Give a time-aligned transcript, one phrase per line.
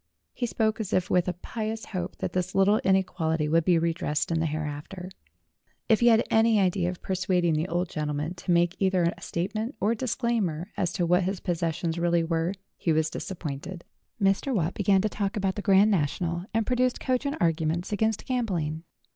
[0.33, 4.31] He spoke as if with a pious hope that this little inequality would be redressed
[4.31, 5.11] in the hereafter.
[5.87, 9.75] If he had any idea of persuading the old gentleman to make either a statement
[9.79, 13.83] or disclaimer as to what his possessions really were, he was disap pointed.
[14.19, 14.51] Mr.
[14.55, 18.81] Watt began to talk about the Grand National, and produced cogent arguments against gambling.